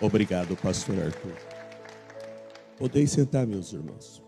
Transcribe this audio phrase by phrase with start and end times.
[0.00, 1.34] Obrigado, pastor Arthur.
[2.78, 4.22] Podem sentar, meus irmãos.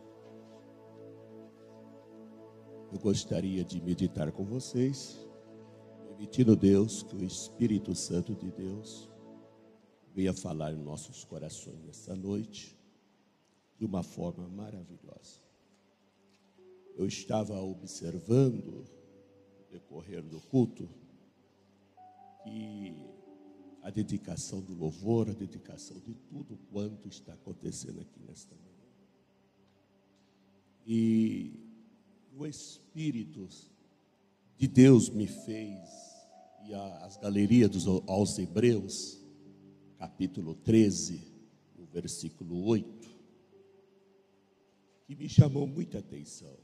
[2.92, 5.24] Eu gostaria de meditar com vocês,
[6.08, 9.08] permitindo Deus que o Espírito Santo de Deus
[10.12, 12.76] venha falar em nossos corações nesta noite
[13.78, 15.40] de uma forma maravilhosa.
[16.96, 18.84] Eu estava observando
[19.56, 20.90] no decorrer do culto
[22.42, 23.19] que
[23.82, 28.70] a dedicação do louvor, a dedicação de tudo quanto está acontecendo aqui nesta manhã.
[30.86, 31.52] E
[32.36, 33.48] o Espírito
[34.56, 35.88] de Deus me fez,
[36.66, 39.18] e as galerias dos, aos Hebreus,
[39.98, 41.20] capítulo 13,
[41.78, 43.10] no versículo 8,
[45.06, 46.56] que me chamou muita atenção.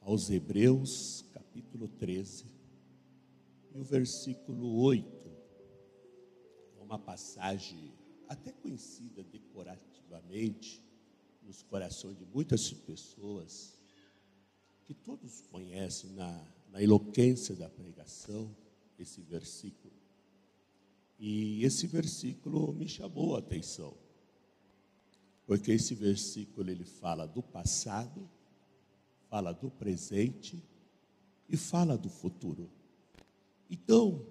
[0.00, 2.55] Aos Hebreus, capítulo 13,
[3.78, 5.06] o versículo 8
[6.78, 7.92] é uma passagem
[8.26, 10.82] até conhecida decorativamente
[11.42, 13.78] nos corações de muitas pessoas,
[14.84, 18.54] que todos conhecem na, na eloquência da pregação,
[18.98, 19.92] esse versículo.
[21.18, 23.94] E esse versículo me chamou a atenção,
[25.44, 28.28] porque esse versículo ele fala do passado,
[29.28, 30.64] fala do presente
[31.48, 32.70] e fala do futuro.
[33.70, 34.24] Então,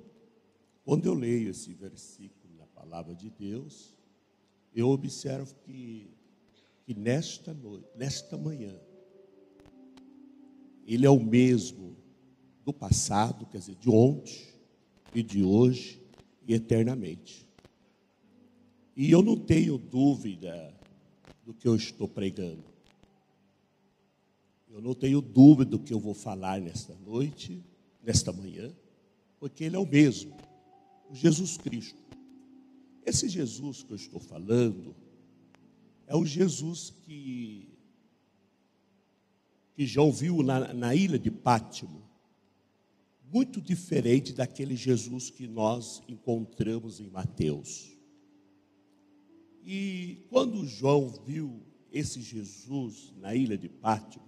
[0.83, 3.93] quando eu leio esse versículo na palavra de Deus,
[4.73, 6.09] eu observo que,
[6.85, 8.73] que nesta noite, nesta manhã,
[10.85, 11.95] ele é o mesmo
[12.63, 14.47] do passado, quer dizer, de ontem
[15.13, 16.01] e de hoje
[16.47, 17.47] e eternamente.
[18.95, 20.73] E eu não tenho dúvida
[21.43, 22.63] do que eu estou pregando.
[24.69, 27.63] Eu não tenho dúvida do que eu vou falar nesta noite,
[28.03, 28.73] nesta manhã
[29.45, 30.35] porque ele é o mesmo,
[31.07, 32.01] o Jesus Cristo.
[33.05, 34.95] Esse Jesus que eu estou falando
[36.07, 37.69] é o Jesus que,
[39.75, 42.01] que já ouviu na, na ilha de Pátimo,
[43.31, 47.95] muito diferente daquele Jesus que nós encontramos em Mateus.
[49.63, 54.25] E quando João viu esse Jesus na ilha de Pátimo,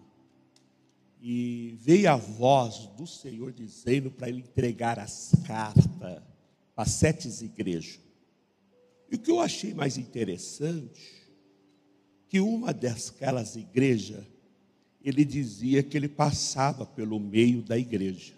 [1.21, 6.21] e veio a voz do Senhor dizendo para ele entregar as cartas
[6.75, 7.99] para sete igrejas.
[9.11, 11.01] E o que eu achei mais interessante,
[12.29, 14.23] que uma daquelas igrejas,
[15.01, 18.33] ele dizia que ele passava pelo meio da igreja.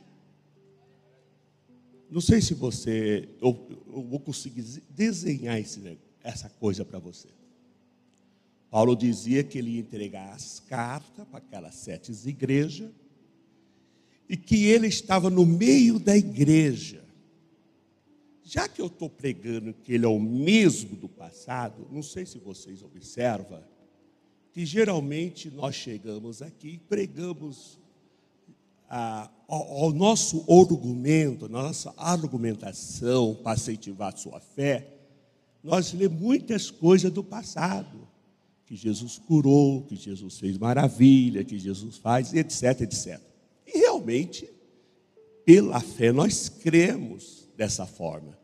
[2.09, 7.27] Não sei se você, eu, eu vou conseguir desenhar esse, essa coisa para você.
[8.69, 12.91] Paulo dizia que ele ia entregar as cartas para aquelas sete igrejas
[14.27, 17.03] e que ele estava no meio da igreja.
[18.43, 22.37] Já que eu estou pregando que ele é o mesmo do passado, não sei se
[22.37, 23.63] vocês observam,
[24.51, 27.79] que geralmente nós chegamos aqui e pregamos
[28.87, 34.87] ah, ao, nosso argumento, nossa argumentação para incentivar sua fé,
[35.63, 38.07] nós lemos muitas coisas do passado
[38.69, 43.19] que Jesus curou, que Jesus fez maravilha, que Jesus faz, etc, etc.
[43.65, 44.47] E realmente,
[45.43, 48.37] pela fé, nós cremos dessa forma.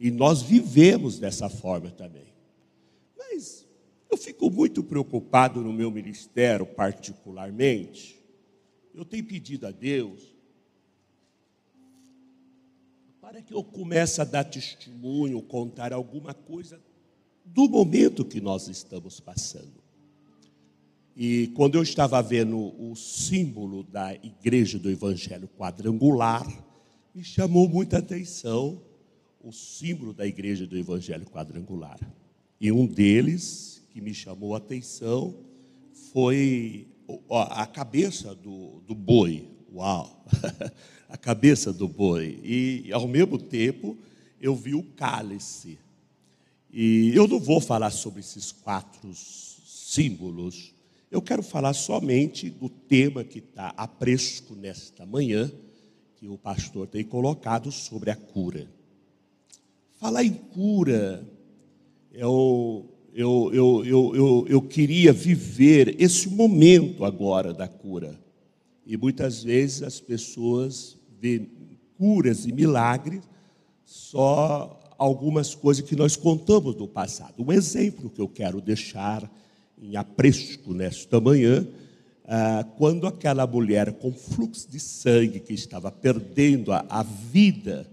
[0.00, 2.26] E nós vivemos dessa forma também.
[3.16, 3.64] Mas
[4.10, 8.18] eu fico muito preocupado no meu ministério, particularmente.
[8.92, 10.34] Eu tenho pedido a Deus
[13.20, 16.80] para que eu comece a dar testemunho, contar alguma coisa
[17.54, 19.78] do momento que nós estamos passando.
[21.16, 26.46] E quando eu estava vendo o símbolo da igreja do Evangelho quadrangular,
[27.14, 28.80] me chamou muita atenção
[29.42, 31.98] o símbolo da igreja do Evangelho quadrangular.
[32.60, 35.34] E um deles que me chamou a atenção
[36.12, 36.86] foi
[37.30, 39.48] a cabeça do, do boi.
[39.74, 40.24] Uau!
[41.08, 42.38] a cabeça do boi.
[42.44, 43.96] E, ao mesmo tempo,
[44.40, 45.78] eu vi o cálice
[46.72, 50.74] e eu não vou falar sobre esses quatro símbolos,
[51.10, 55.50] eu quero falar somente do tema que está a fresco nesta manhã,
[56.16, 58.68] que o pastor tem colocado sobre a cura.
[59.98, 61.26] Falar em cura,
[62.12, 68.18] eu, eu, eu, eu, eu, eu queria viver esse momento agora da cura.
[68.84, 71.50] E muitas vezes as pessoas veem
[71.96, 73.22] curas e milagres
[73.84, 77.44] só algumas coisas que nós contamos do passado.
[77.46, 79.30] Um exemplo que eu quero deixar
[79.80, 81.64] em apresco nesta manhã,
[82.26, 87.86] ah, quando aquela mulher com fluxo de sangue que estava perdendo a, a vida,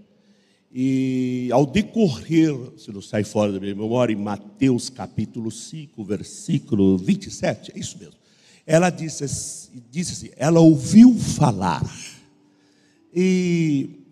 [0.77, 6.97] E ao decorrer, se não sai fora da minha memória, em Mateus capítulo 5, versículo
[6.97, 8.15] 27, é isso mesmo.
[8.67, 11.81] Ela disse, disse assim: ela ouviu falar.
[13.13, 14.04] E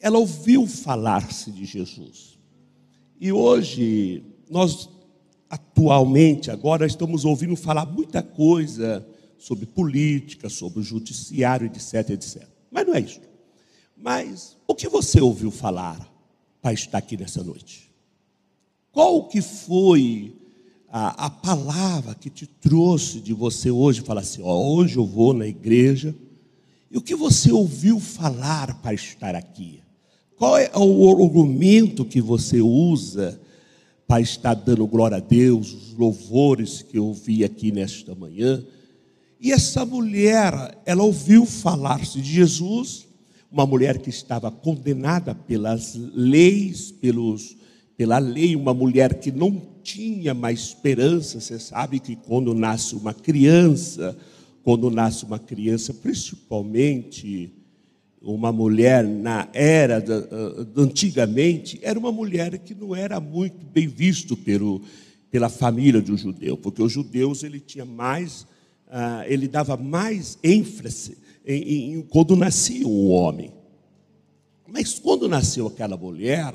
[0.00, 2.38] ela ouviu falar-se de Jesus.
[3.20, 4.88] E hoje, nós
[5.48, 9.06] atualmente, agora, estamos ouvindo falar muita coisa
[9.38, 12.42] sobre política, sobre o judiciário, etc, etc.
[12.70, 13.20] Mas não é isso.
[13.96, 16.12] Mas o que você ouviu falar
[16.60, 17.90] para estar aqui nessa noite?
[18.92, 20.36] Qual que foi
[20.88, 24.02] a, a palavra que te trouxe de você hoje?
[24.02, 26.14] Falar assim, ó, hoje eu vou na igreja.
[26.90, 29.82] E o que você ouviu falar para estar aqui?
[30.38, 33.40] Qual é o argumento que você usa
[34.06, 38.64] para estar dando glória a Deus, os louvores que eu ouvi aqui nesta manhã?
[39.40, 43.08] E essa mulher, ela ouviu falar-se de Jesus,
[43.50, 47.56] uma mulher que estava condenada pelas leis, pelos,
[47.96, 51.40] pela lei, uma mulher que não tinha mais esperança.
[51.40, 54.16] Você sabe que quando nasce uma criança,
[54.62, 57.57] quando nasce uma criança, principalmente
[58.20, 64.36] uma mulher na era uh, antigamente, era uma mulher que não era muito bem visto
[64.36, 64.82] pelo,
[65.30, 68.42] pela família do judeu, porque os judeus ele tinha mais,
[68.88, 71.16] uh, ele dava mais ênfase
[71.46, 73.52] em, em, quando nascia um homem.
[74.66, 76.52] Mas quando nasceu aquela mulher,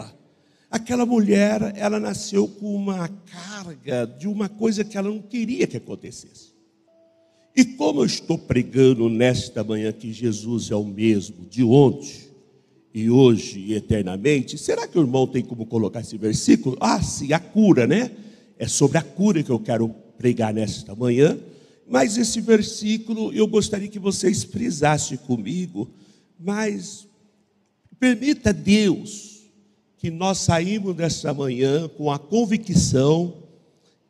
[0.70, 5.78] aquela mulher, ela nasceu com uma carga de uma coisa que ela não queria que
[5.78, 6.53] acontecesse.
[7.56, 12.24] E como eu estou pregando nesta manhã que Jesus é o mesmo de ontem,
[12.94, 16.78] e hoje e eternamente, será que o irmão tem como colocar esse versículo?
[16.80, 18.12] Ah, sim, a cura, né?
[18.58, 21.38] É sobre a cura que eu quero pregar nesta manhã.
[21.88, 25.90] Mas esse versículo eu gostaria que vocês frisassem comigo.
[26.40, 27.08] Mas
[28.00, 29.42] permita Deus
[29.98, 33.38] que nós saímos desta manhã com a convicção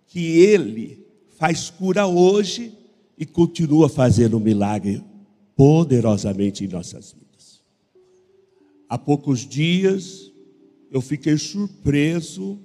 [0.08, 1.06] que Ele
[1.38, 2.83] faz cura hoje
[3.24, 5.02] e continua fazendo um milagre
[5.56, 7.64] poderosamente em nossas vidas.
[8.90, 10.30] Há poucos dias
[10.92, 12.60] eu fiquei surpreso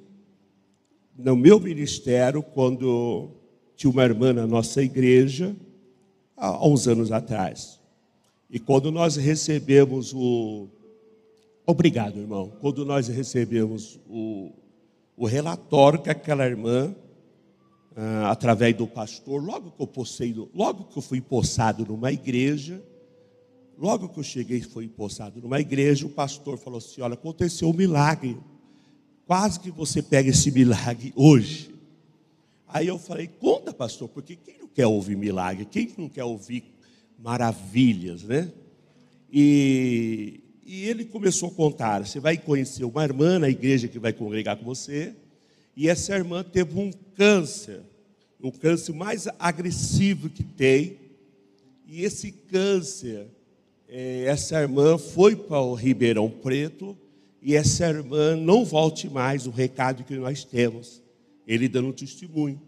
[1.17, 3.31] no meu ministério quando
[3.77, 5.55] tinha uma irmã na nossa igreja
[6.37, 7.79] há uns anos atrás.
[8.51, 10.67] E quando nós recebemos o
[11.65, 12.51] Obrigado, irmão.
[12.61, 14.51] Quando nós recebemos o,
[15.17, 16.97] o relatório que aquela irmã
[18.01, 22.81] ah, através do pastor, logo que eu postei, logo que eu fui possado numa igreja,
[23.77, 27.73] logo que eu cheguei fui possado numa igreja, o pastor falou assim: olha, aconteceu um
[27.73, 28.39] milagre.
[29.27, 31.75] Quase que você pega esse milagre hoje.
[32.69, 35.65] Aí eu falei, conta, pastor, porque quem não quer ouvir milagre?
[35.65, 36.73] Quem não quer ouvir
[37.19, 38.53] maravilhas, né?
[39.29, 44.13] E, e ele começou a contar: você vai conhecer uma irmã na igreja que vai
[44.13, 45.17] congregar com você,
[45.79, 47.83] e essa irmã teve um câncer,
[48.43, 50.99] o câncer mais agressivo que tem.
[51.87, 53.29] E esse câncer,
[53.89, 56.99] é, essa irmã foi para o Ribeirão Preto
[57.41, 61.01] e essa irmã não volte mais, o recado que nós temos.
[61.47, 62.61] Ele dando um testemunho.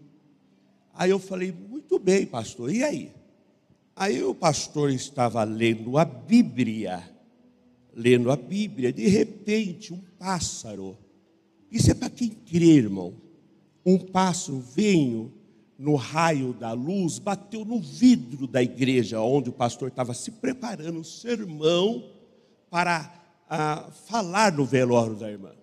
[0.93, 3.11] Aí eu falei, muito bem, pastor, e aí?
[3.93, 7.03] Aí o pastor estava lendo a Bíblia,
[7.93, 10.97] lendo a Bíblia, de repente um pássaro
[11.71, 13.13] isso é para quem crê, irmão.
[13.85, 15.31] Um pássaro veio
[15.77, 20.99] no raio da luz, bateu no vidro da igreja onde o pastor estava se preparando
[20.99, 22.11] o sermão
[22.69, 23.11] para
[23.49, 25.53] ah, falar no velório da irmã.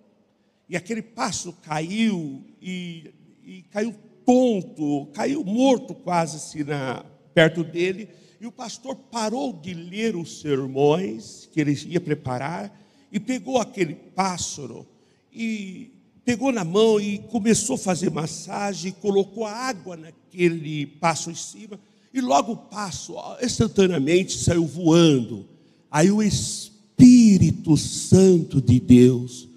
[0.67, 3.95] E aquele pássaro caiu e, e caiu
[4.25, 8.09] tonto, caiu morto quase assim na, perto dele.
[8.41, 12.77] E o pastor parou de ler os sermões que ele ia preparar
[13.11, 14.85] e pegou aquele pássaro
[15.31, 21.35] e pegou na mão e começou a fazer massagem, colocou a água naquele passo em
[21.35, 21.79] cima,
[22.13, 25.45] e logo o passo, instantaneamente, saiu voando.
[25.91, 29.47] Aí o Espírito Santo de Deus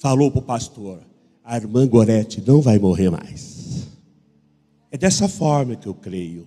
[0.00, 1.00] falou para o pastor:
[1.42, 3.88] a irmã Gorete não vai morrer mais.
[4.90, 6.46] É dessa forma que eu creio.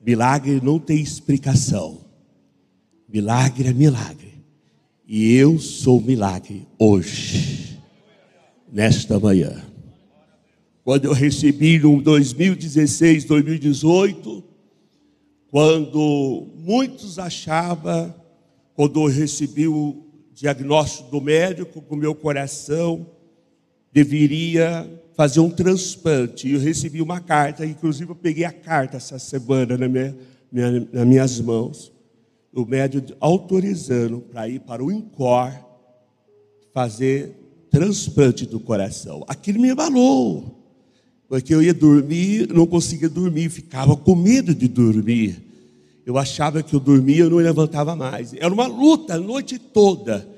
[0.00, 1.98] Milagre não tem explicação.
[3.06, 4.32] Milagre é milagre.
[5.06, 7.79] E eu sou milagre hoje
[8.72, 9.62] nesta manhã.
[10.84, 14.44] Quando eu recebi no 2016, 2018,
[15.50, 18.14] quando muitos achavam,
[18.74, 23.06] quando eu recebi o diagnóstico do médico, que o meu coração
[23.92, 26.48] deveria fazer um transplante.
[26.48, 30.16] Eu recebi uma carta, inclusive eu peguei a carta essa semana na minha,
[30.50, 31.92] minha, nas minhas mãos,
[32.52, 35.52] o médico autorizando para ir para o INCOR
[36.72, 37.36] fazer
[37.70, 39.24] transplante do coração.
[39.28, 40.56] Aquilo me abalou.
[41.28, 45.40] Porque eu ia dormir, não conseguia dormir, ficava com medo de dormir.
[46.04, 48.34] Eu achava que eu dormia e não levantava mais.
[48.34, 50.28] Era uma luta a noite toda.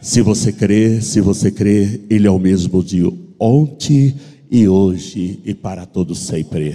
[0.00, 3.02] Se você crê, se você crê, Ele é o mesmo de
[3.38, 4.14] ontem
[4.50, 6.74] e hoje e para todos sempre.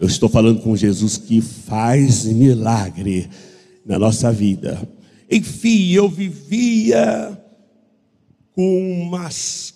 [0.00, 3.28] Eu estou falando com Jesus que faz milagre
[3.84, 4.88] na nossa vida.
[5.30, 7.36] Enfim, eu vivia
[8.52, 9.74] com umas,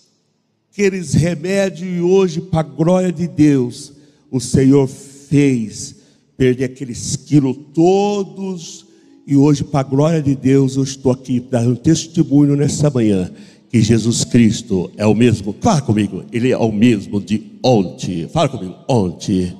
[0.71, 3.93] aqueles remédios e hoje, para a glória de Deus,
[4.31, 5.95] o Senhor fez
[6.37, 8.90] perder aqueles quilos todos
[9.25, 13.31] e hoje, para a glória de Deus, eu estou aqui dando testemunho nessa manhã
[13.69, 15.55] que Jesus Cristo é o mesmo.
[15.61, 18.27] Fala comigo, Ele é o mesmo de ontem.
[18.27, 19.55] Fala comigo, ontem,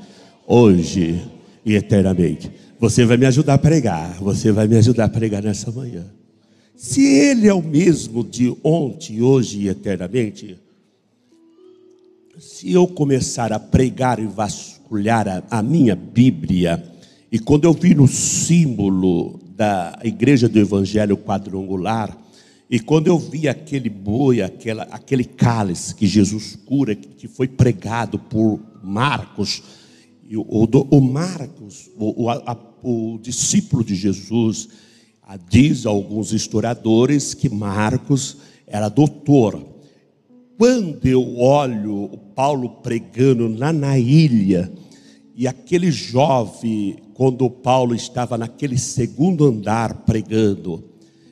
[0.45, 1.21] hoje
[1.65, 2.51] e eternamente.
[2.79, 4.17] Você vai me ajudar a pregar.
[4.19, 6.05] Você vai me ajudar a pregar nessa manhã.
[6.75, 10.57] Se Ele é o mesmo de ontem, hoje e eternamente,
[12.39, 16.83] se eu começar a pregar e vasculhar a, a minha Bíblia,
[17.31, 22.17] e quando eu vi no símbolo da igreja do Evangelho quadrangular,
[22.67, 28.17] e quando eu vi aquele boi, aquela, aquele cálice que Jesus cura, que foi pregado
[28.17, 29.61] por Marcos,
[30.33, 34.67] o, o, o Marcos, o, a, o, discípulo de Jesus,
[35.47, 39.63] diz a alguns historiadores que Marcos era doutor.
[40.57, 44.71] Quando eu olho o Paulo pregando lá na ilha,
[45.41, 50.83] e aquele jovem quando Paulo estava naquele segundo andar pregando.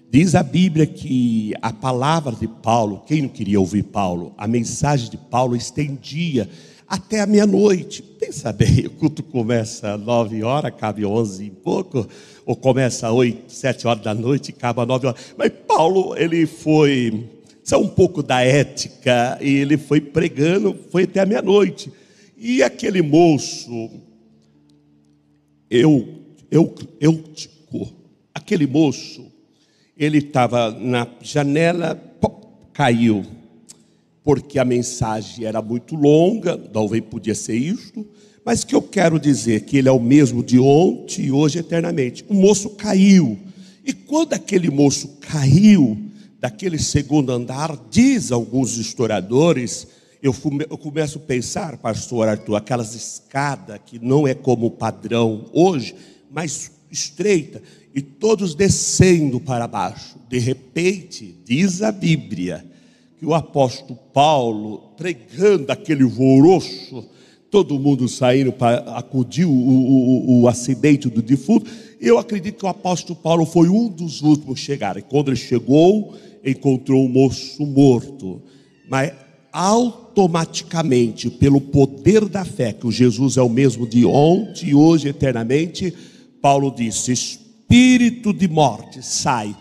[0.10, 5.12] Diz a Bíblia que a palavra de Paulo, quem não queria ouvir Paulo, a mensagem
[5.12, 6.50] de Paulo estendia
[6.88, 8.02] até a meia-noite.
[8.02, 12.08] Pensa bem, o culto começa às nove horas, cabe onze e pouco,
[12.48, 15.22] ou começa às oito, sete horas da noite acaba às nove horas.
[15.38, 17.30] Mas Paulo, ele foi,
[17.72, 21.94] é um pouco da ética, e ele foi pregando, foi até a meia-noite.
[22.42, 23.92] E aquele moço,
[25.70, 26.08] eu,
[26.50, 27.22] eu, eu,
[28.34, 29.26] aquele moço,
[29.98, 33.26] ele estava na janela, pop, caiu,
[34.24, 38.08] porque a mensagem era muito longa, talvez podia ser isto,
[38.46, 42.24] mas que eu quero dizer que ele é o mesmo de ontem e hoje eternamente.
[42.30, 43.38] O moço caiu,
[43.84, 45.98] e quando aquele moço caiu
[46.40, 50.36] daquele segundo andar, diz alguns historiadores, eu,
[50.70, 55.96] eu começo a pensar, pastor Arthur, aquelas escadas que não é como o padrão hoje,
[56.30, 57.62] mas estreita,
[57.94, 60.18] e todos descendo para baixo.
[60.28, 62.66] De repente, diz a Bíblia,
[63.18, 67.08] que o apóstolo Paulo, pregando aquele voroço,
[67.50, 71.70] todo mundo saindo para acudir o, o, o, acidente do defunto.
[72.00, 74.98] Eu acredito que o apóstolo Paulo foi um dos últimos a chegar.
[74.98, 78.42] E quando ele chegou, encontrou o moço morto.
[78.88, 79.12] Mas
[79.52, 85.94] automaticamente, pelo poder da fé, que o Jesus é o mesmo de ontem, hoje, eternamente,
[86.42, 89.56] Paulo disse: Espírito de morte, sai.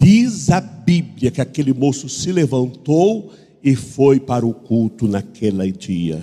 [0.00, 3.32] Diz a Bíblia que aquele moço se levantou
[3.62, 6.22] e foi para o culto naquele dia.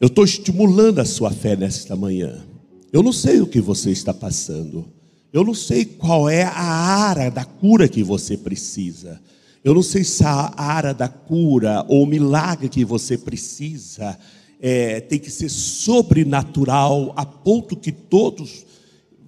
[0.00, 2.44] Eu estou estimulando a sua fé nesta manhã.
[2.92, 4.86] Eu não sei o que você está passando.
[5.32, 9.20] Eu não sei qual é a área da cura que você precisa.
[9.62, 14.18] Eu não sei se a área da cura ou milagre que você precisa
[14.60, 18.64] é, tem que ser sobrenatural a ponto que todos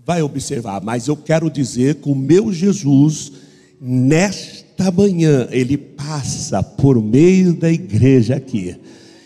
[0.05, 0.83] vai observar.
[0.83, 3.33] Mas eu quero dizer que o meu Jesus,
[3.81, 8.77] nesta manhã, ele passa por meio da igreja aqui.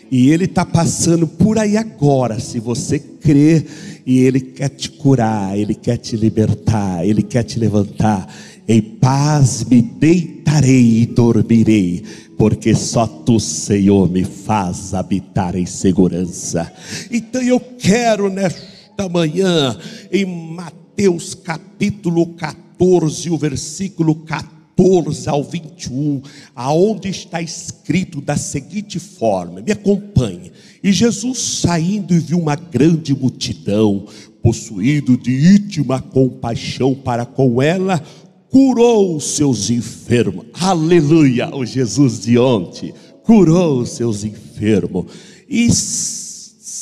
[0.09, 3.65] E ele está passando por aí agora, se você crer,
[4.05, 8.33] e ele quer te curar, ele quer te libertar, ele quer te levantar.
[8.67, 12.03] Em paz me deitarei e dormirei,
[12.37, 16.69] porque só tu, Senhor, me faz habitar em segurança.
[17.09, 19.77] Então eu quero nesta manhã,
[20.11, 26.21] em Mateus capítulo 14, o versículo 14 ao 21,
[26.53, 30.51] aonde está escrito da seguinte forma: me acompanhe.
[30.83, 34.05] E Jesus saindo e viu uma grande multidão,
[34.41, 38.03] possuído de íntima compaixão para com ela,
[38.49, 40.45] curou os seus enfermos.
[40.53, 41.53] Aleluia!
[41.55, 45.05] O Jesus de ontem curou os seus enfermos.
[45.49, 46.27] E se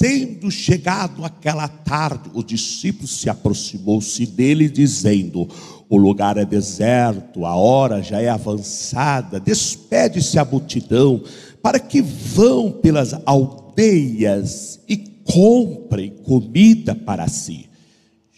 [0.06, 5.48] tendo chegado aquela tarde, o discípulo se aproximou-se dele, dizendo:
[5.90, 11.24] O lugar é deserto, a hora já é avançada, despede-se a multidão,
[11.62, 17.66] para que vão pelas aldeias e comprem comida para si.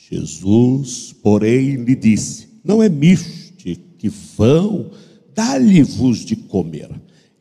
[0.10, 4.92] Jesus, porém, lhe disse: Não é miste que vão,
[5.34, 6.90] dá-lhe-vos de comer.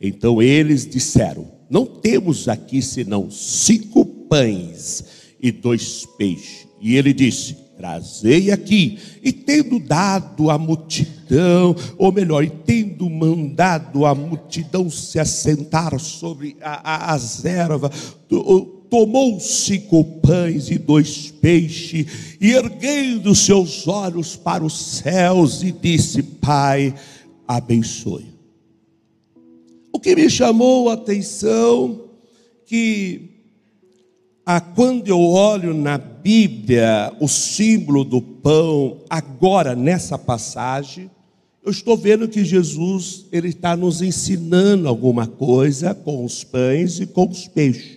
[0.01, 5.05] Então eles disseram: Não temos aqui senão cinco pães
[5.41, 6.69] e dois peixes.
[6.81, 8.99] E ele disse: Trazei aqui.
[9.21, 16.57] E tendo dado a multidão, ou melhor, e tendo mandado a multidão se assentar sobre
[16.63, 18.17] a, a, as ervas,
[18.91, 26.23] tomou cinco pães e dois peixes, e erguendo seus olhos para os céus, e disse:
[26.23, 26.95] Pai,
[27.47, 28.35] abençoe.
[29.93, 32.03] O que me chamou a atenção
[32.67, 33.37] que
[34.75, 41.11] quando eu olho na Bíblia o símbolo do pão, agora nessa passagem,
[41.65, 47.07] eu estou vendo que Jesus ele está nos ensinando alguma coisa com os pães e
[47.07, 47.96] com os peixes.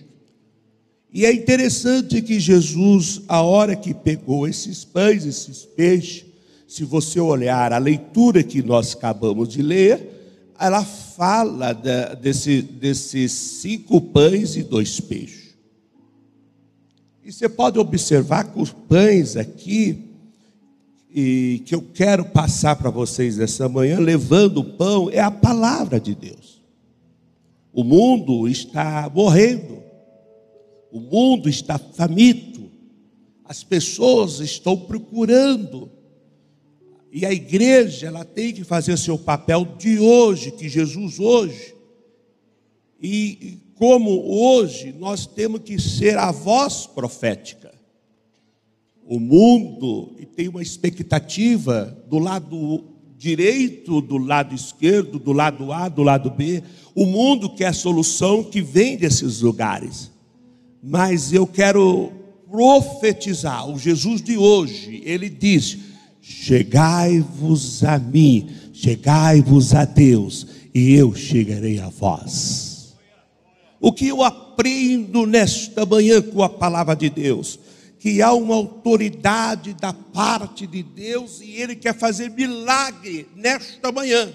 [1.12, 6.24] E é interessante que Jesus, a hora que pegou esses pães, esses peixes,
[6.68, 13.32] se você olhar a leitura que nós acabamos de ler, ela fala da, desse, desses
[13.32, 15.56] cinco pães e dois peixes.
[17.24, 20.04] E você pode observar que os pães aqui,
[21.12, 25.98] e que eu quero passar para vocês essa manhã, levando o pão, é a palavra
[25.98, 26.62] de Deus.
[27.72, 29.82] O mundo está morrendo,
[30.92, 32.70] o mundo está faminto,
[33.44, 35.90] as pessoas estão procurando
[37.12, 41.74] e a igreja, ela tem que fazer seu papel de hoje, que Jesus hoje.
[43.02, 47.74] E como hoje nós temos que ser a voz profética.
[49.04, 52.84] O mundo tem uma expectativa do lado
[53.16, 56.62] direito, do lado esquerdo, do lado A, do lado B.
[56.94, 60.12] O mundo quer a solução que vem desses lugares.
[60.82, 62.12] Mas eu quero
[62.50, 65.78] profetizar, o Jesus de hoje, ele diz:
[66.20, 72.96] Chegai-vos a mim, chegai-vos a Deus, e eu chegarei a vós.
[73.80, 77.58] O que eu aprendo nesta manhã com a palavra de Deus?
[77.98, 84.32] Que há uma autoridade da parte de Deus e Ele quer fazer milagre nesta manhã.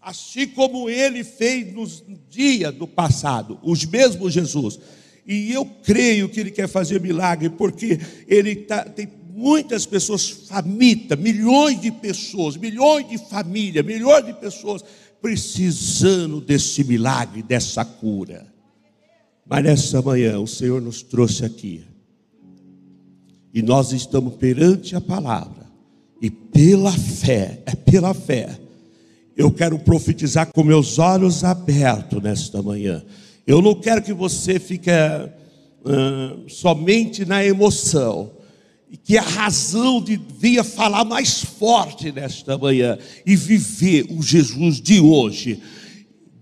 [0.00, 4.78] Assim como Ele fez nos dias do passado, os mesmos Jesus.
[5.26, 11.18] E eu creio que Ele quer fazer milagre, porque Ele tá, tem muitas pessoas famintas,
[11.18, 14.82] milhões de pessoas, milhões de famílias, milhões de pessoas
[15.20, 18.46] precisando desse milagre, dessa cura.
[19.44, 21.84] Mas nessa manhã o Senhor nos trouxe aqui.
[23.52, 25.66] E nós estamos perante a palavra.
[26.20, 28.58] E pela fé, é pela fé.
[29.36, 33.04] Eu quero profetizar com meus olhos abertos nesta manhã.
[33.46, 38.32] Eu não quero que você fique uh, somente na emoção
[38.90, 44.98] e que a razão devia falar mais forte nesta manhã e viver o Jesus de
[44.98, 45.60] hoje.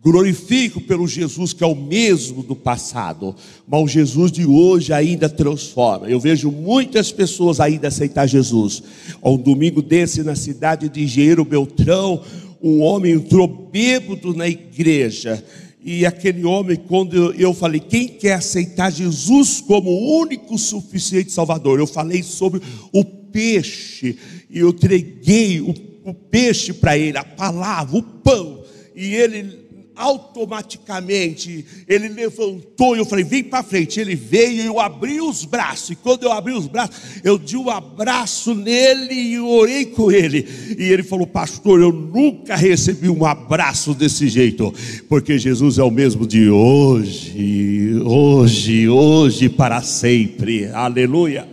[0.02, 3.36] Glorifico pelo Jesus que é o mesmo do passado,
[3.68, 6.08] mas o Jesus de hoje ainda transforma.
[6.08, 8.82] Eu vejo muitas pessoas ainda aceitar Jesus.
[9.22, 12.22] Um domingo desse na cidade de Engenheiro Beltrão,
[12.62, 15.44] um homem entrou bêbado na igreja
[15.84, 21.78] e aquele homem, quando eu falei, quem quer aceitar Jesus como único suficiente Salvador?
[21.78, 24.16] Eu falei sobre o peixe,
[24.48, 28.64] e eu entreguei o, o peixe para ele, a palavra, o pão,
[28.96, 29.63] e ele
[29.96, 34.00] automaticamente ele levantou e eu falei, vem para frente.
[34.00, 35.90] Ele veio e eu abri os braços.
[35.90, 40.46] E quando eu abri os braços, eu dei um abraço nele e orei com ele.
[40.78, 44.72] E ele falou, pastor, eu nunca recebi um abraço desse jeito,
[45.08, 50.66] porque Jesus é o mesmo de hoje, hoje, hoje para sempre.
[50.66, 51.48] Aleluia.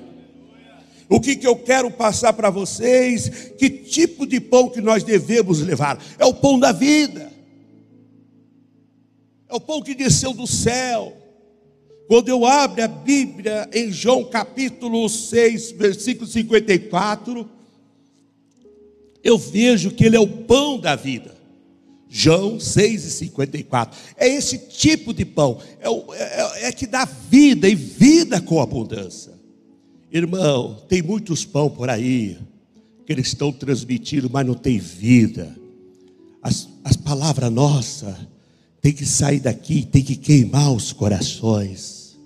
[1.07, 3.51] O que, que eu quero passar para vocês?
[3.57, 6.01] Que tipo de pão que nós devemos levar?
[6.17, 7.30] É o pão da vida
[9.51, 11.17] é o pão que desceu do céu.
[12.07, 17.49] Quando eu abro a Bíblia em João capítulo 6, versículo 54,
[19.21, 21.35] eu vejo que ele é o pão da vida.
[22.07, 23.99] João 6 e 54.
[24.17, 25.87] É esse tipo de pão, é,
[26.17, 29.33] é, é que dá vida e vida com abundância.
[30.11, 32.37] Irmão, tem muitos pão por aí
[33.05, 35.55] que eles estão transmitindo, mas não tem vida.
[36.41, 38.30] As, as palavras nossas
[38.81, 42.17] tem que sair daqui, tem que queimar os corações.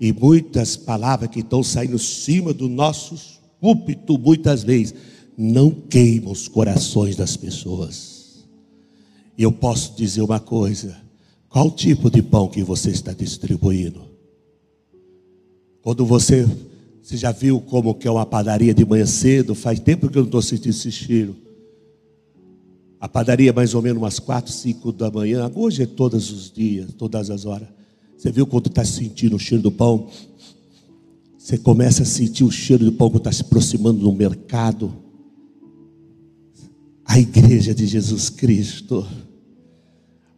[0.00, 4.94] E muitas palavras que estão saindo cima do nosso púlpito, muitas vezes,
[5.36, 8.46] não queimam os corações das pessoas.
[9.36, 10.96] E eu posso dizer uma coisa:
[11.48, 14.02] qual tipo de pão que você está distribuindo?
[15.82, 16.46] Quando você,
[17.02, 19.54] você já viu como que é uma padaria de manhã cedo?
[19.54, 21.43] Faz tempo que eu não estou sentindo esse cheiro.
[23.04, 25.52] A padaria mais ou menos umas quatro, cinco da manhã.
[25.54, 27.68] Hoje é todos os dias, todas as horas.
[28.16, 30.08] Você viu quando está sentindo o cheiro do pão?
[31.36, 34.96] Você começa a sentir o cheiro do pão quando está se aproximando no mercado.
[37.04, 39.06] A igreja de Jesus Cristo.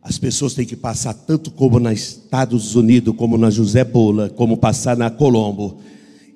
[0.02, 4.56] As pessoas têm que passar tanto como nos Estados Unidos, como na José Bola, como
[4.56, 5.78] passar na Colombo.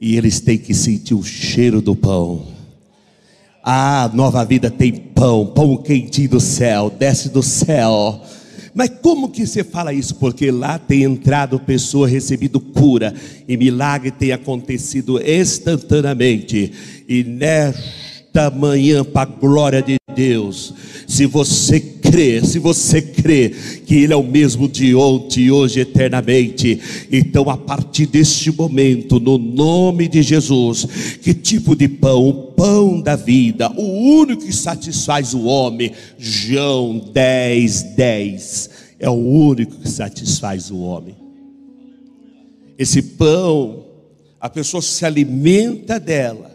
[0.00, 2.59] E eles têm que sentir o cheiro do pão.
[3.62, 8.20] Ah, nova vida tem pão, pão quentinho do céu, desce do céu.
[8.74, 10.14] Mas como que você fala isso?
[10.14, 13.12] Porque lá tem entrado pessoa recebido cura
[13.46, 16.72] e milagre tem acontecido instantaneamente.
[17.08, 20.72] E nesta manhã, para a glória de Deus,
[21.06, 21.80] se você
[22.44, 23.50] se você crê
[23.86, 29.38] que Ele é o mesmo de ontem, hoje, eternamente, então a partir deste momento, no
[29.38, 30.86] nome de Jesus,
[31.22, 32.28] que tipo de pão?
[32.28, 39.14] O pão da vida, o único que satisfaz o homem, João 10, 10, é o
[39.14, 41.16] único que satisfaz o homem.
[42.76, 43.84] Esse pão,
[44.40, 46.50] a pessoa se alimenta dela.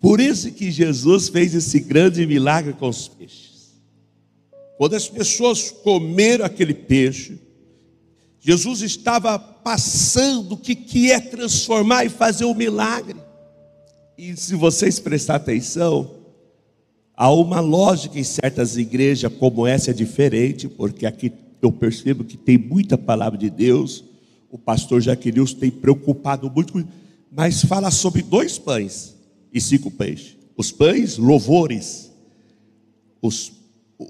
[0.00, 3.49] Por isso que Jesus fez esse grande milagre com os peixes.
[4.80, 7.38] Quando as pessoas comeram aquele peixe,
[8.40, 13.20] Jesus estava passando o que, que é transformar e fazer o um milagre.
[14.16, 16.10] E se vocês prestar atenção,
[17.14, 22.38] há uma lógica em certas igrejas como essa é diferente, porque aqui eu percebo que
[22.38, 24.02] tem muita palavra de Deus.
[24.50, 26.88] O pastor Jaquelinhos tem preocupado muito
[27.30, 29.14] mas fala sobre dois pães
[29.52, 30.38] e cinco peixes.
[30.56, 32.10] Os pães, louvores.
[33.20, 33.59] Os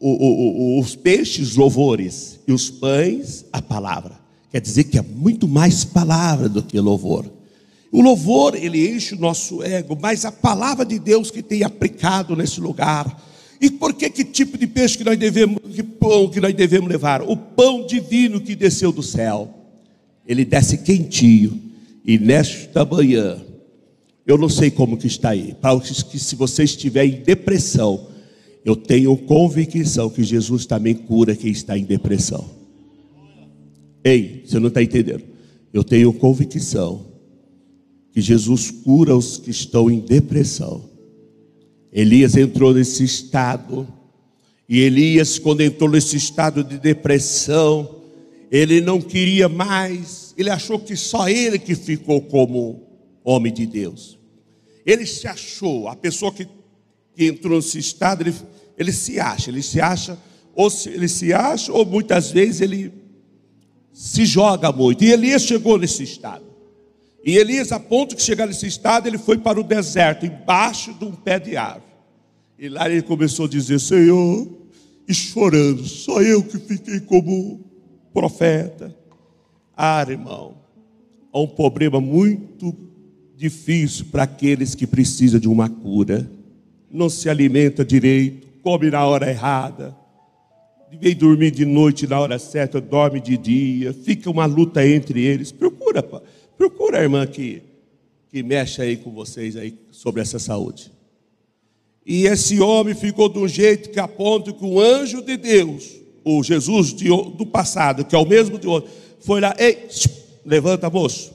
[0.01, 4.21] o, o, os peixes, louvores, e os pães, a palavra.
[4.51, 7.31] Quer dizer que é muito mais palavra do que louvor.
[7.91, 12.37] O louvor, ele enche o nosso ego, mas a palavra de Deus que tem aplicado
[12.37, 13.21] nesse lugar.
[13.61, 16.89] E por que que tipo de peixe que nós devemos, que pão que nós devemos
[16.89, 17.23] levar?
[17.23, 19.53] O pão divino que desceu do céu.
[20.27, 21.61] Ele desce quentinho.
[22.05, 23.39] E nesta manhã,
[24.25, 28.07] eu não sei como que está aí, para que se você estiver em depressão,
[28.65, 32.49] eu tenho convicção que Jesus também cura quem está em depressão.
[34.05, 35.25] Ei, você não está entendendo?
[35.73, 37.07] Eu tenho convicção
[38.13, 40.89] que Jesus cura os que estão em depressão.
[41.93, 43.87] Elias entrou nesse estado,
[44.69, 48.01] e Elias, quando entrou nesse estado de depressão,
[48.51, 52.83] ele não queria mais, ele achou que só ele que ficou como
[53.25, 54.19] homem de Deus.
[54.85, 56.47] Ele se achou, a pessoa que
[57.15, 58.35] que entrou nesse estado, ele,
[58.77, 60.19] ele se acha, ele se acha,
[60.55, 62.93] ou se, ele se acha, ou muitas vezes ele
[63.93, 65.05] se joga muito.
[65.05, 66.45] E Elias chegou nesse estado.
[67.25, 71.05] E Elias, a ponto de chegar nesse estado, ele foi para o deserto, embaixo de
[71.05, 71.91] um pé de árvore.
[72.59, 74.49] E lá ele começou a dizer: Senhor,
[75.07, 77.61] e chorando, só eu que fiquei como
[78.13, 78.97] profeta.
[79.77, 80.57] Ah, irmão,
[81.33, 82.75] há um problema muito
[83.37, 86.31] difícil para aqueles que precisam de uma cura
[86.91, 89.97] não se alimenta direito, come na hora errada,
[90.99, 95.53] vem dormir de noite na hora certa, dorme de dia, fica uma luta entre eles.
[95.53, 96.03] Procura,
[96.57, 97.63] procura a irmã que,
[98.31, 100.91] que mexe aí com vocês aí sobre essa saúde.
[102.05, 106.43] E esse homem ficou de um jeito que aponta que o anjo de Deus, o
[106.43, 108.87] Jesus de, do passado, que é o mesmo de hoje,
[109.21, 109.87] foi lá, ei,
[110.45, 111.33] levanta moço.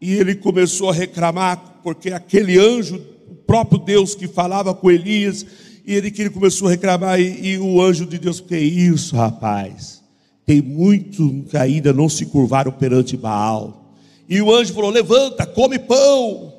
[0.00, 3.00] E ele começou a reclamar, porque aquele anjo
[3.46, 5.44] próprio Deus que falava com Elias,
[5.86, 9.14] e ele que ele começou a reclamar, e, e o anjo de Deus, que isso,
[9.16, 10.02] rapaz?
[10.44, 13.94] Tem muito que ainda não se curvaram perante Baal.
[14.28, 16.52] E o anjo falou: levanta, come pão,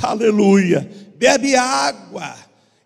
[0.00, 2.34] aleluia, bebe água,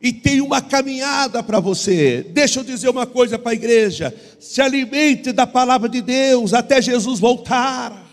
[0.00, 2.24] e tem uma caminhada para você.
[2.30, 6.80] Deixa eu dizer uma coisa para a igreja: se alimente da palavra de Deus até
[6.80, 8.07] Jesus voltar.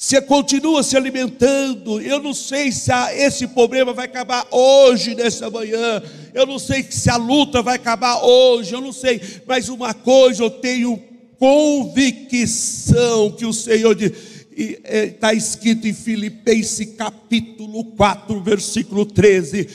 [0.00, 2.00] Você continua se alimentando.
[2.00, 6.00] Eu não sei se a, esse problema vai acabar hoje, nessa manhã.
[6.32, 8.72] Eu não sei se a luta vai acabar hoje.
[8.72, 9.20] Eu não sei.
[9.44, 11.02] Mas uma coisa eu tenho
[11.36, 19.68] convicção que o Senhor está é, escrito em Filipenses capítulo 4, versículo 13: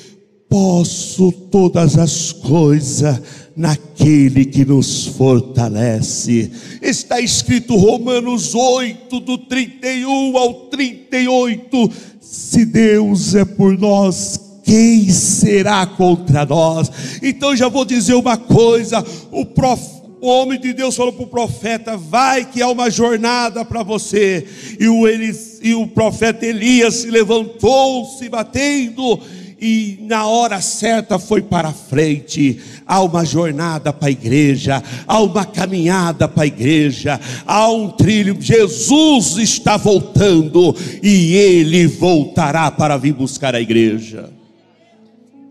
[0.48, 3.22] Posso todas as coisas
[3.56, 6.52] naquele que nos fortalece.
[6.82, 11.92] Está escrito Romanos 8, do 31 ao 38.
[12.20, 16.92] Se Deus é por nós, quem será contra nós?
[17.22, 21.28] Então já vou dizer uma coisa: o profeta o homem de Deus falou para o
[21.28, 24.48] profeta: Vai que há uma jornada para você.
[24.80, 29.20] E o, Elis, e o profeta Elias se levantou, se batendo,
[29.60, 32.58] e na hora certa foi para frente.
[32.86, 38.38] Há uma jornada para a igreja, há uma caminhada para a igreja, há um trilho.
[38.40, 44.30] Jesus está voltando e ele voltará para vir buscar a igreja.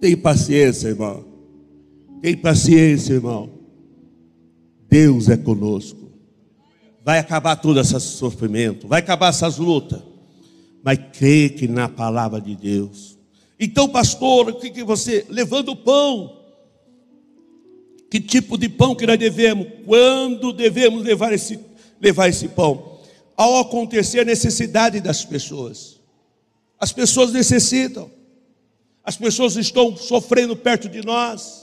[0.01, 1.25] Tem paciência, irmão.
[2.21, 3.51] Tem paciência, irmão.
[4.88, 6.12] Deus é conosco.
[7.05, 10.01] Vai acabar todo esse sofrimento, vai acabar essas lutas.
[10.85, 13.18] Mas crê que na palavra de Deus.
[13.59, 15.25] Então, pastor, o que, que você.
[15.29, 16.41] Levando o pão.
[18.12, 19.66] Que tipo de pão que nós devemos?
[19.87, 21.59] Quando devemos levar esse,
[21.98, 22.98] levar esse pão?
[23.35, 25.98] Ao acontecer a necessidade das pessoas.
[26.79, 28.11] As pessoas necessitam.
[29.03, 31.62] As pessoas estão sofrendo perto de nós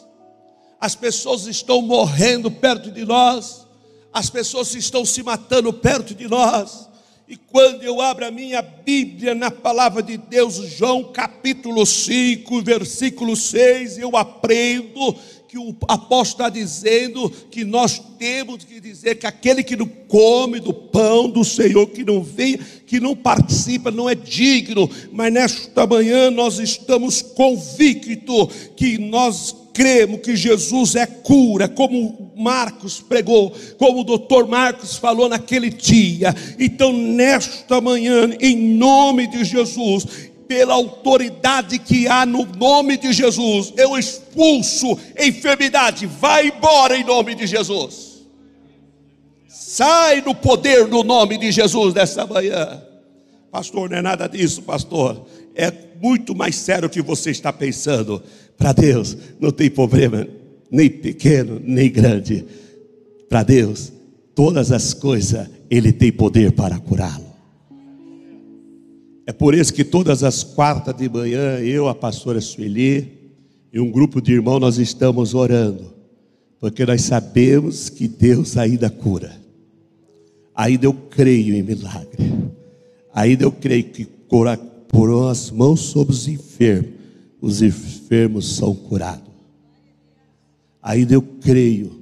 [0.80, 3.68] as pessoas estão morrendo perto de nós,
[4.14, 6.88] as pessoas estão se matando perto de nós.
[7.28, 13.36] E quando eu abro a minha Bíblia na palavra de Deus, João capítulo 5, versículo
[13.36, 15.16] 6, eu aprendo
[15.50, 20.60] que o apóstolo está dizendo que nós temos que dizer que aquele que não come
[20.60, 25.88] do pão do Senhor, que não vem, que não participa, não é digno, mas nesta
[25.88, 34.02] manhã nós estamos convictos que nós cremos que Jesus é cura, como Marcos pregou, como
[34.02, 36.36] o doutor Marcos falou naquele dia.
[36.60, 43.72] Então, nesta manhã, em nome de Jesus, pela autoridade que há no nome de Jesus,
[43.78, 48.26] eu expulso enfermidade, vai embora em nome de Jesus.
[49.48, 52.82] Sai no poder do nome de Jesus nessa manhã.
[53.52, 55.24] Pastor, não é nada disso, pastor.
[55.54, 58.20] É muito mais sério o que você está pensando.
[58.58, 60.28] Para Deus não tem problema
[60.72, 62.44] nem pequeno nem grande.
[63.30, 63.92] Para Deus,
[64.34, 67.29] todas as coisas Ele tem poder para curá-lo.
[69.30, 73.30] É por isso que todas as quartas de manhã, eu, a pastora Sueli
[73.72, 75.94] e um grupo de irmãos, nós estamos orando,
[76.60, 79.40] porque nós sabemos que Deus ainda cura,
[80.56, 82.34] ainda eu creio em milagre,
[83.14, 86.90] ainda eu creio que por as mãos sobre os enfermos,
[87.40, 89.32] os enfermos são curados.
[90.82, 92.02] Ainda eu creio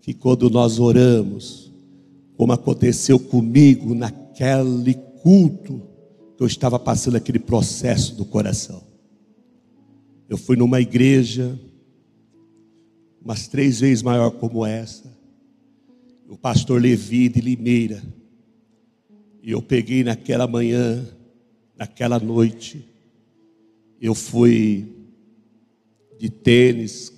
[0.00, 1.70] que quando nós oramos,
[2.36, 5.94] como aconteceu comigo naquele culto,
[6.38, 8.82] eu estava passando aquele processo do coração.
[10.28, 11.58] Eu fui numa igreja,
[13.22, 15.10] umas três vezes maior como essa,
[16.28, 18.02] o pastor Levi de Limeira,
[19.42, 21.06] e eu peguei naquela manhã,
[21.76, 22.84] naquela noite,
[24.00, 24.92] eu fui
[26.18, 27.12] de tênis,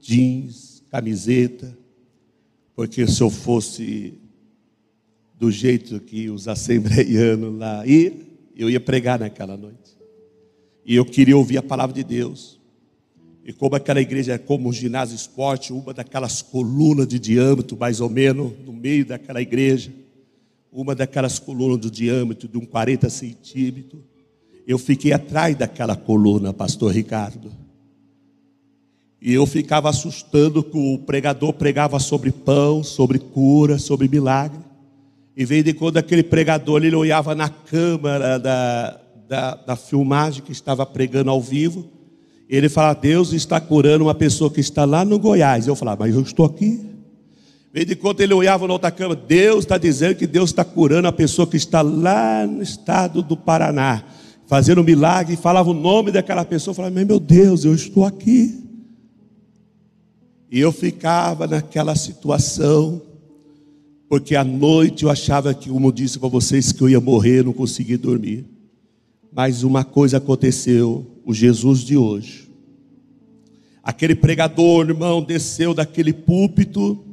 [0.00, 1.76] jeans, camiseta,
[2.74, 4.18] porque se eu fosse
[5.38, 8.14] do jeito que os assembleianos lá iam,
[8.56, 9.96] eu ia pregar naquela noite.
[10.86, 12.60] E eu queria ouvir a palavra de Deus.
[13.44, 18.00] E como aquela igreja é como um ginásio esporte, uma daquelas colunas de diâmetro, mais
[18.00, 19.92] ou menos, no meio daquela igreja,
[20.72, 24.00] uma daquelas colunas do diâmetro de um 40 centímetros,
[24.66, 27.52] eu fiquei atrás daquela coluna, pastor Ricardo.
[29.20, 34.58] E eu ficava assustando que o pregador pregava sobre pão, sobre cura, sobre milagre.
[35.36, 40.52] E veio de quando aquele pregador ele olhava na câmera da, da, da filmagem que
[40.52, 41.88] estava pregando ao vivo.
[42.48, 45.66] Ele falava, Deus está curando uma pessoa que está lá no Goiás.
[45.66, 46.84] Eu falava, mas eu estou aqui.
[47.72, 51.08] Veio de quando ele olhava na outra câmera, Deus está dizendo que Deus está curando
[51.08, 54.04] a pessoa que está lá no estado do Paraná
[54.46, 58.62] fazendo um milagre, falava o nome daquela pessoa, falava, meu Deus, eu estou aqui.
[60.50, 63.02] E eu ficava naquela situação,
[64.14, 67.42] porque à noite eu achava que, como eu disse para vocês, que eu ia morrer,
[67.42, 68.44] não conseguia dormir.
[69.32, 72.48] Mas uma coisa aconteceu, o Jesus de hoje.
[73.82, 77.04] Aquele pregador, irmão, desceu daquele púlpito,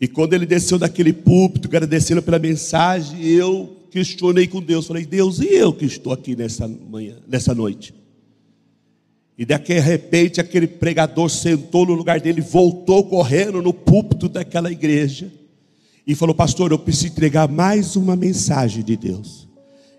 [0.00, 5.38] e quando ele desceu daquele púlpito, agradecendo pela mensagem, eu questionei com Deus, falei, Deus,
[5.38, 7.92] e eu que estou aqui nessa manhã, nessa noite?
[9.36, 14.72] E daqui a repente aquele pregador sentou no lugar dele, voltou correndo no púlpito daquela
[14.72, 15.30] igreja
[16.06, 19.48] e falou: Pastor, eu preciso entregar mais uma mensagem de Deus.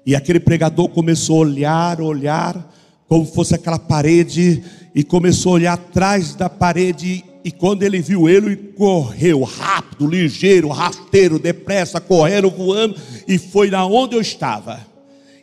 [0.06, 2.74] E aquele pregador começou a olhar, olhar,
[3.10, 4.64] como fosse aquela parede,
[4.96, 7.26] e começou a olhar atrás da parede.
[7.44, 12.96] E quando ele viu ele, correu rápido, ligeiro, rasteiro, depressa, correndo, voando,
[13.28, 14.80] e foi na onde eu estava.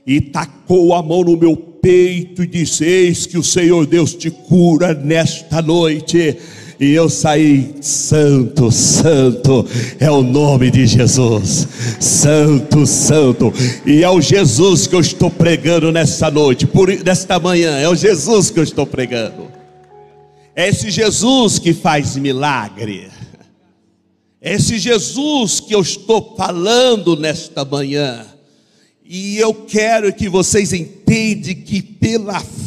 [0.06, 4.30] E tacou a mão no meu peito e disse: Eis que o Senhor Deus te
[4.30, 6.38] cura nesta noite.
[6.84, 9.66] E eu saí, Santo, Santo,
[9.98, 11.66] é o nome de Jesus,
[11.98, 13.50] Santo, Santo,
[13.86, 17.94] e é o Jesus que eu estou pregando nesta noite, por nesta manhã, é o
[17.94, 19.50] Jesus que eu estou pregando,
[20.54, 23.08] é esse Jesus que faz milagre,
[24.38, 28.26] é esse Jesus que eu estou falando nesta manhã.
[29.06, 32.63] E eu quero que vocês entendam que pela fé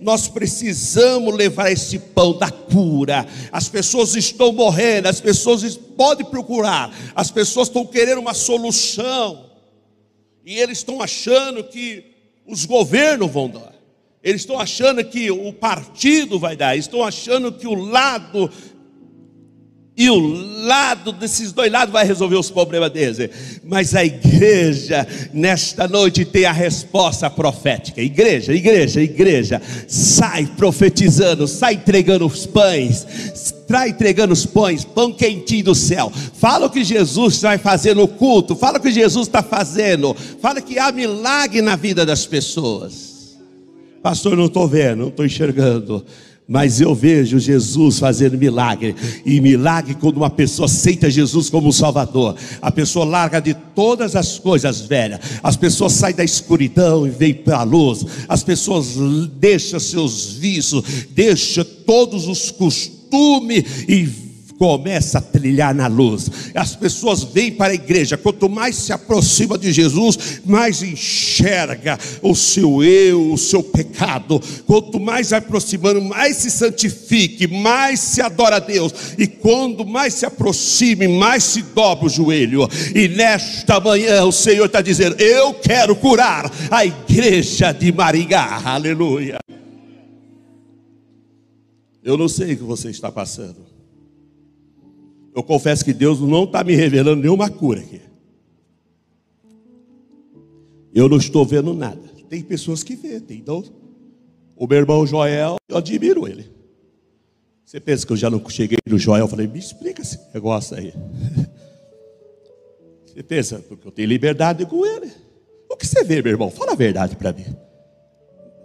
[0.00, 3.26] nós precisamos levar esse pão da cura.
[3.52, 9.46] As pessoas estão morrendo, as pessoas podem procurar, as pessoas estão querendo uma solução.
[10.44, 12.04] E eles estão achando que
[12.46, 13.74] os governos vão dar.
[14.22, 18.50] Eles estão achando que o partido vai dar, estão achando que o lado
[19.96, 23.30] e o lado desses dois lados vai resolver os problemas deles.
[23.64, 28.02] Mas a igreja, nesta noite, tem a resposta profética.
[28.02, 33.06] Igreja, igreja, igreja, sai profetizando, sai entregando os pães,
[33.66, 36.12] sai entregando os pães, pão quentinho do céu.
[36.34, 40.60] Fala o que Jesus vai fazer no culto, fala o que Jesus está fazendo, fala
[40.60, 43.34] que há milagre na vida das pessoas.
[44.02, 46.04] Pastor, não estou vendo, não estou enxergando.
[46.48, 48.94] Mas eu vejo Jesus fazendo milagre.
[49.24, 52.36] E milagre quando uma pessoa aceita Jesus como Salvador.
[52.62, 55.20] A pessoa larga de todas as coisas velhas.
[55.42, 58.04] As pessoas saem da escuridão e vêm para a luz.
[58.28, 58.94] As pessoas
[59.38, 64.25] deixam seus vícios, deixam todos os costumes e
[64.58, 66.30] começa a trilhar na luz.
[66.54, 72.34] As pessoas vêm para a igreja, quanto mais se aproxima de Jesus, mais enxerga o
[72.34, 74.40] seu eu, o seu pecado.
[74.66, 78.92] Quanto mais vai aproximando, mais se santifique, mais se adora a Deus.
[79.18, 82.68] E quando mais se aproxime, mais se dobra o joelho.
[82.94, 88.62] E nesta manhã o Senhor está dizendo: Eu quero curar a igreja de Maringá.
[88.64, 89.38] Aleluia.
[92.02, 93.75] Eu não sei o que você está passando.
[95.36, 98.00] Eu confesso que Deus não está me revelando nenhuma cura aqui.
[100.94, 102.00] Eu não estou vendo nada.
[102.30, 103.36] Tem pessoas que vê, tem.
[103.36, 103.62] Então,
[104.56, 106.50] o meu irmão Joel, eu admiro ele.
[107.66, 110.74] Você pensa que eu já não cheguei no Joel e falei, me explica esse negócio
[110.74, 110.94] aí.
[113.04, 115.10] Você pensa, porque eu tenho liberdade com ele.
[115.70, 116.50] O que você vê, meu irmão?
[116.50, 117.46] Fala a verdade para mim.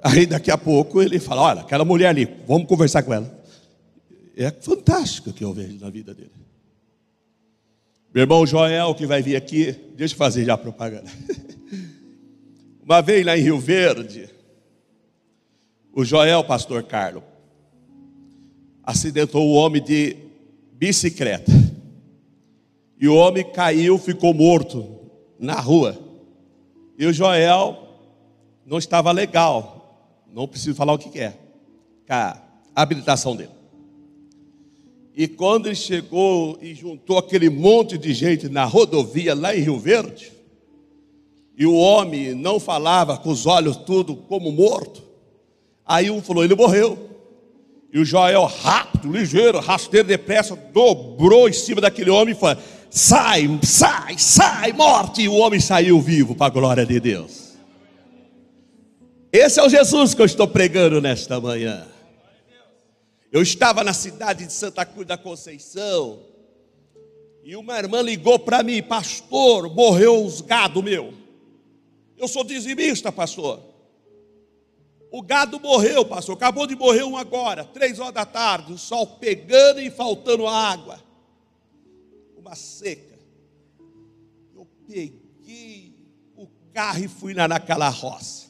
[0.03, 3.43] Aí daqui a pouco ele fala: Olha, aquela mulher ali, vamos conversar com ela.
[4.35, 6.31] É fantástico o que eu vejo na vida dele.
[8.13, 11.09] Meu irmão Joel, que vai vir aqui, deixa eu fazer já a propaganda.
[12.83, 14.29] Uma vez lá em Rio Verde,
[15.93, 17.23] o Joel, pastor Carlos,
[18.83, 20.17] acidentou o homem de
[20.73, 21.53] bicicleta.
[22.99, 25.97] E o homem caiu, ficou morto na rua.
[26.97, 27.87] E o Joel
[28.65, 30.25] não estava legal.
[30.33, 31.37] Não preciso falar o que é.
[32.09, 32.41] A
[32.75, 33.60] habilitação dele.
[35.15, 39.77] E quando ele chegou e juntou aquele monte de gente na rodovia lá em Rio
[39.77, 40.31] Verde,
[41.57, 45.03] e o homem não falava com os olhos tudo como morto,
[45.85, 47.09] aí um falou: ele morreu.
[47.93, 52.57] E o Joel, rápido, ligeiro, rasteiro, depressa, dobrou em cima daquele homem e falou:
[52.89, 55.23] sai, sai, sai, morte.
[55.23, 57.51] E o homem saiu vivo, para a glória de Deus.
[59.31, 61.90] Esse é o Jesus que eu estou pregando nesta manhã.
[63.31, 66.19] Eu estava na cidade de Santa Cruz da Conceição
[67.43, 71.13] e uma irmã ligou para mim, pastor, morreu os gado meu.
[72.17, 73.61] Eu sou dizimista, pastor.
[75.09, 76.35] O gado morreu, pastor.
[76.35, 81.01] Acabou de morrer um agora, três horas da tarde, o sol pegando e faltando água.
[82.37, 83.17] Uma seca.
[84.53, 85.95] Eu peguei
[86.35, 88.47] o carro e fui lá naquela roça.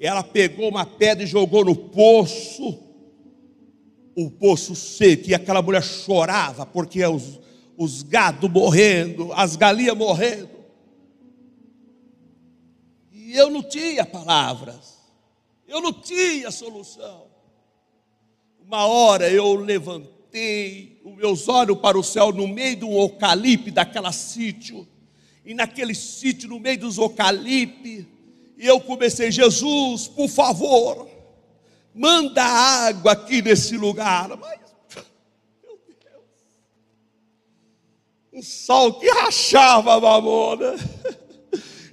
[0.00, 2.91] Ela pegou uma pedra e jogou no poço
[4.14, 7.40] o poço seco, e aquela mulher chorava, porque os,
[7.76, 10.50] os gados morrendo, as galinhas morrendo.
[13.10, 14.98] E eu não tinha palavras,
[15.66, 17.26] eu não tinha solução.
[18.64, 24.12] Uma hora eu levantei os meus olhos para o céu no meio um eucalipto daquela
[24.12, 24.86] sítio,
[25.44, 28.06] e naquele sítio, no meio dos eucaliptos,
[28.56, 31.08] e eu comecei, Jesus, por favor,
[31.94, 34.28] manda água aqui nesse lugar.
[34.30, 34.60] Mas,
[35.62, 36.24] meu Deus,
[38.32, 40.74] um sol que rachava a mamona.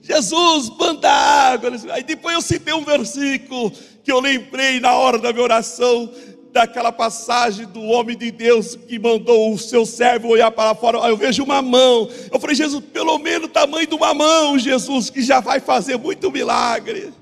[0.02, 1.72] Jesus, manda água.
[1.92, 3.72] Aí depois eu citei um versículo
[4.04, 6.12] que eu lembrei na hora da minha oração
[6.52, 10.98] daquela passagem do homem de Deus que mandou o seu servo olhar para fora.
[11.08, 12.10] Eu vejo uma mão.
[12.32, 15.98] Eu falei, Jesus, pelo menos o tamanho de uma mão, Jesus, que já vai fazer
[15.98, 17.14] muito milagre.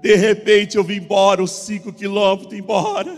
[0.00, 3.16] De repente eu vim embora, os cinco quilômetros embora.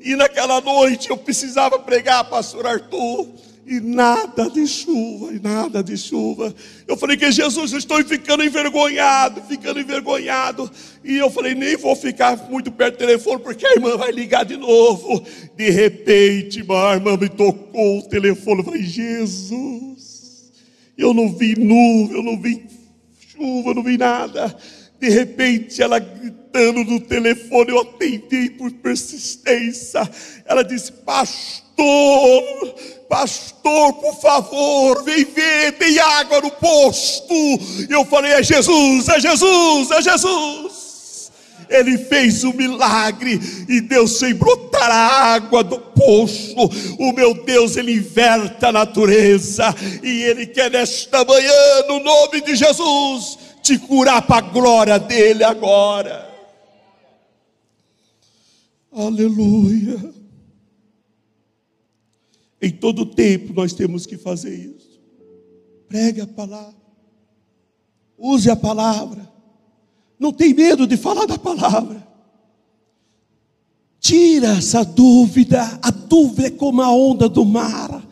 [0.00, 3.26] E naquela noite eu precisava pregar, pastor Arthur
[3.66, 6.54] e nada de chuva, e nada de chuva.
[6.86, 10.70] Eu falei que Jesus, eu estou ficando envergonhado, ficando envergonhado.
[11.02, 14.44] E eu falei, nem vou ficar muito perto do telefone, porque a irmã vai ligar
[14.44, 15.26] de novo.
[15.56, 18.60] De repente, a irmã me tocou o telefone.
[18.60, 20.52] Eu falei, Jesus,
[20.96, 22.64] eu não vi nuvem, eu não vi
[23.32, 24.56] chuva, eu não vi nada.
[25.00, 30.08] De repente, ela gritando no telefone, eu atendi por persistência.
[30.46, 32.74] Ela disse, pastor,
[33.08, 37.34] pastor, por favor, vem ver, tem água no posto.
[37.88, 40.86] Eu falei: é Jesus, é Jesus, é Jesus.
[41.68, 46.54] Ele fez o um milagre e Deus sem brotar a água do poço.
[46.98, 52.54] O meu Deus, Ele inverte a natureza e Ele quer nesta manhã, no nome de
[52.54, 56.32] Jesus, te curar para a glória dEle agora.
[58.92, 60.14] Aleluia.
[62.62, 65.00] Em todo tempo nós temos que fazer isso.
[65.88, 66.76] Pregue a palavra.
[68.16, 69.30] Use a palavra.
[70.18, 72.06] Não tem medo de falar da palavra.
[74.00, 75.78] Tira essa dúvida.
[75.82, 78.06] A dúvida é como a onda do mar.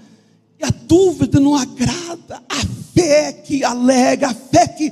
[0.58, 2.42] E a dúvida não agrada.
[2.48, 4.90] A fé que alega, a fé que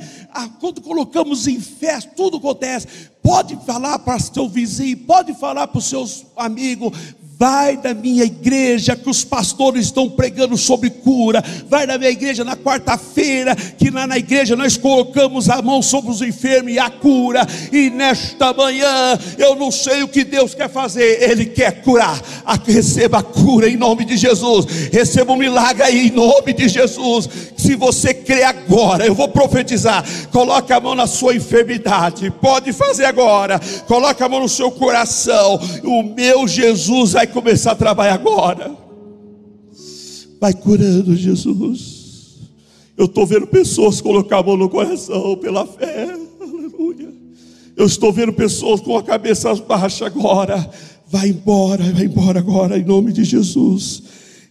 [0.60, 3.10] quando colocamos em fé, tudo acontece.
[3.22, 6.96] Pode falar para seu vizinho, pode falar para os seus amigos,
[7.42, 11.42] Vai da minha igreja que os pastores estão pregando sobre cura.
[11.68, 16.12] Vai da minha igreja na quarta-feira, que lá na igreja nós colocamos a mão sobre
[16.12, 17.44] os enfermos e a cura.
[17.72, 22.22] E nesta manhã, eu não sei o que Deus quer fazer, Ele quer curar.
[22.64, 24.64] Receba a cura em nome de Jesus.
[24.92, 27.28] Receba um milagre aí em nome de Jesus.
[27.56, 30.04] Se você crê agora, eu vou profetizar.
[30.30, 32.30] Coloque a mão na sua enfermidade.
[32.40, 33.60] Pode fazer agora.
[33.88, 35.60] Coloque a mão no seu coração.
[35.82, 38.76] O meu Jesus vai começar a trabalhar agora.
[40.40, 42.02] Vai curando, Jesus.
[42.96, 46.14] Eu estou vendo pessoas colocar a mão no coração pela fé.
[46.40, 47.12] Aleluia.
[47.76, 50.68] Eu estou vendo pessoas com a cabeça baixa agora.
[51.08, 54.02] Vai embora, vai embora agora, em nome de Jesus.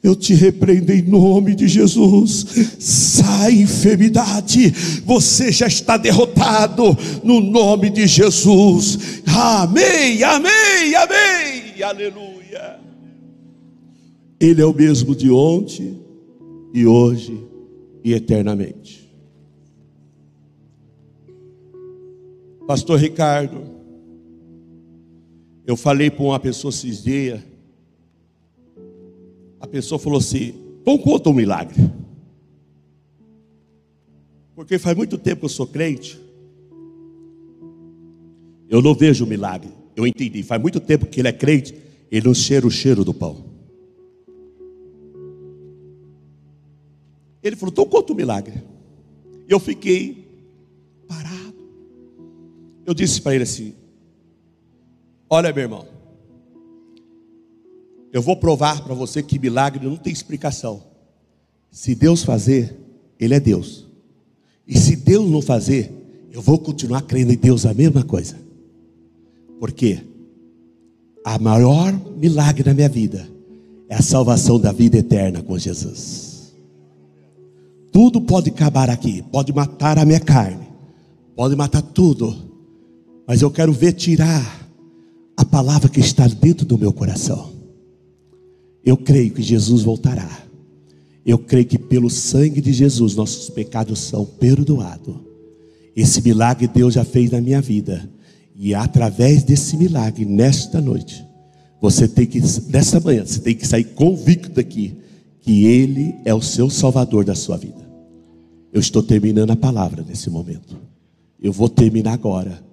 [0.04, 2.46] Eu te repreendo em nome de Jesus.
[2.80, 4.74] Sai, enfermidade.
[5.06, 9.22] Você já está derrotado no nome de Jesus.
[9.28, 11.61] Amém, amém, amém.
[11.84, 12.80] Aleluia.
[14.40, 16.02] Ele é o mesmo de ontem
[16.74, 17.48] e hoje
[18.04, 19.02] e eternamente.
[22.66, 23.62] Pastor Ricardo,
[25.66, 27.42] eu falei para uma pessoa esses dias,
[29.60, 31.92] a pessoa falou assim: então conta um milagre.
[34.56, 36.20] Porque faz muito tempo que eu sou crente,
[38.70, 39.81] eu não vejo milagre.
[40.02, 41.76] Eu entendi, faz muito tempo que ele é crente,
[42.12, 43.46] ele não cheira o cheiro do pão.
[47.44, 48.64] Ele falou: então conta o milagre.
[49.48, 50.28] E eu fiquei
[51.08, 51.54] parado.
[52.84, 53.76] Eu disse para ele assim:
[55.30, 55.88] Olha, meu irmão,
[58.12, 60.84] eu vou provar para você que milagre não tem explicação.
[61.70, 62.76] Se Deus fazer,
[63.20, 63.88] Ele é Deus.
[64.68, 65.92] E se Deus não fazer,
[66.32, 68.50] eu vou continuar crendo em Deus a mesma coisa.
[69.62, 70.00] Porque
[71.24, 73.30] a maior milagre da minha vida
[73.88, 76.52] é a salvação da vida eterna com Jesus.
[77.92, 80.68] Tudo pode acabar aqui, pode matar a minha carne,
[81.36, 82.36] pode matar tudo,
[83.28, 84.68] mas eu quero ver tirar
[85.38, 87.52] a palavra que está dentro do meu coração.
[88.84, 90.28] Eu creio que Jesus voltará.
[91.24, 95.18] Eu creio que pelo sangue de Jesus nossos pecados são perdoados.
[95.96, 98.10] Esse milagre Deus já fez na minha vida.
[98.56, 101.26] E através desse milagre, nesta noite,
[101.82, 102.40] você tem que,
[102.70, 104.98] nessa manhã, você tem que sair convicto daqui
[105.40, 107.82] que Ele é o seu Salvador da sua vida.
[108.72, 110.78] Eu estou terminando a palavra nesse momento.
[111.42, 112.64] Eu vou terminar agora.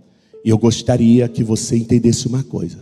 [0.45, 2.79] E eu gostaria que você entendesse uma coisa: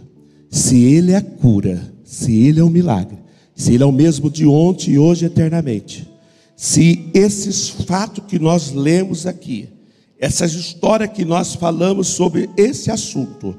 [0.51, 3.19] se Ele é a cura, se Ele é o milagre,
[3.55, 6.09] se Ele é o mesmo de ontem e hoje eternamente,
[6.57, 9.69] se esses fatos que nós lemos aqui,
[10.19, 13.57] essas histórias que nós falamos sobre esse assunto,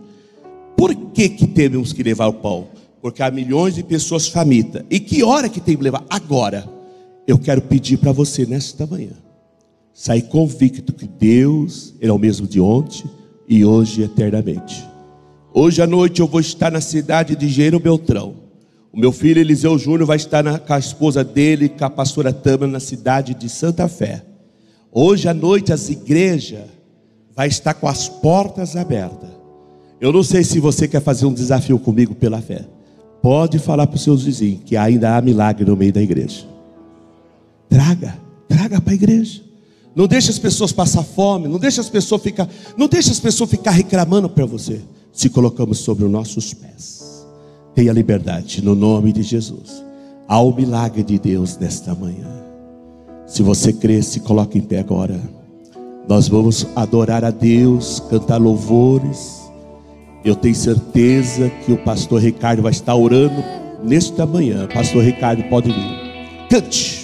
[0.76, 2.68] por que, que temos que levar o pão?
[3.02, 4.84] Porque há milhões de pessoas famintas.
[4.90, 6.04] E que hora que tem que levar?
[6.10, 6.78] Agora.
[7.28, 9.12] Eu quero pedir para você nesta manhã
[9.98, 13.04] sair convicto que Deus é o mesmo de ontem
[13.50, 14.88] e hoje eternamente.
[15.52, 18.36] Hoje à noite eu vou estar na cidade de Gênero Beltrão.
[18.94, 22.32] O meu filho Eliseu Júnior vai estar na, com a esposa dele, com a pastora
[22.32, 24.24] Tama, na cidade de Santa Fé.
[25.00, 26.64] Hoje à noite as igrejas
[27.36, 29.30] vai estar com as portas abertas.
[30.02, 32.66] Eu não sei se você quer fazer um desafio comigo pela fé.
[33.22, 36.48] Pode falar para os seus vizinhos que ainda há milagre no meio da igreja.
[37.70, 38.18] Traga,
[38.48, 39.44] traga para a igreja.
[39.96, 43.52] Não deixe as pessoas passar fome, não deixe as pessoas ficar, não deixe as pessoas
[43.52, 44.82] ficar reclamando para você.
[45.14, 47.24] Se colocamos sobre os nossos pés.
[47.76, 49.84] Tenha liberdade no nome de Jesus.
[50.28, 52.47] Há o milagre de Deus nesta manhã.
[53.28, 55.20] Se você crê, se coloque em pé agora.
[56.08, 59.42] Nós vamos adorar a Deus, cantar louvores.
[60.24, 63.44] Eu tenho certeza que o pastor Ricardo vai estar orando
[63.84, 64.66] nesta manhã.
[64.74, 66.48] Pastor Ricardo pode vir.
[66.50, 66.97] Cante.